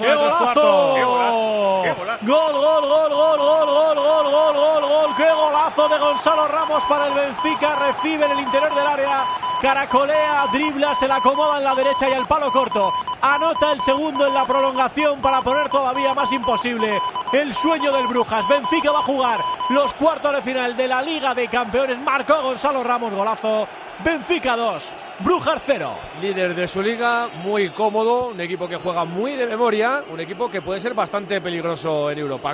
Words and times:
¡Qué 0.00 0.14
golazo! 0.14 0.94
¡Qué 0.94 1.04
golazo! 1.92 2.18
Gol, 2.22 2.52
gol, 2.52 2.88
gol, 2.88 3.10
gol, 3.10 3.38
gol, 3.38 3.66
gol, 3.66 3.96
gol, 3.96 4.30
gol, 4.30 4.54
gol, 4.54 4.82
gol. 4.82 5.14
¡Qué 5.16 5.32
golazo 5.32 5.88
de 5.88 5.98
Gonzalo 5.98 6.48
Ramos 6.48 6.84
para 6.84 7.06
el 7.08 7.14
Benfica! 7.14 7.76
Recibe 7.76 8.26
en 8.26 8.32
el 8.32 8.40
interior 8.40 8.74
del 8.74 8.86
área. 8.86 9.24
Caracolea, 9.60 10.46
dribla, 10.52 10.94
se 10.94 11.08
la 11.08 11.16
acomoda 11.16 11.58
en 11.58 11.64
la 11.64 11.74
derecha 11.74 12.08
y 12.08 12.12
al 12.12 12.28
palo 12.28 12.52
corto. 12.52 12.92
Anota 13.20 13.72
el 13.72 13.80
segundo 13.80 14.26
en 14.26 14.34
la 14.34 14.46
prolongación 14.46 15.20
para 15.20 15.42
poner 15.42 15.68
todavía 15.68 16.14
más 16.14 16.30
imposible 16.32 17.02
el 17.32 17.52
sueño 17.52 17.92
del 17.92 18.06
Brujas. 18.06 18.46
Benfica 18.46 18.92
va 18.92 19.00
a 19.00 19.02
jugar 19.02 19.44
los 19.70 19.92
cuartos 19.94 20.32
de 20.32 20.42
final 20.42 20.76
de 20.76 20.86
la 20.86 21.02
Liga 21.02 21.34
de 21.34 21.48
Campeones. 21.48 21.98
Marcó 21.98 22.40
Gonzalo 22.40 22.84
Ramos, 22.84 23.12
golazo. 23.12 23.66
Benfica 24.04 24.56
2, 24.56 24.92
Brujas 25.20 25.60
0. 25.66 25.90
Líder 26.22 26.54
de 26.54 26.68
su 26.68 26.80
liga, 26.80 27.28
muy 27.42 27.70
cómodo, 27.70 28.28
un 28.28 28.40
equipo 28.40 28.68
que 28.68 28.76
juega 28.76 29.04
muy 29.04 29.32
de 29.32 29.44
memoria, 29.44 30.04
un 30.12 30.20
equipo 30.20 30.48
que 30.48 30.62
puede 30.62 30.80
ser 30.80 30.94
bastante 30.94 31.40
peligroso 31.40 32.08
en 32.08 32.18
Europa. 32.18 32.46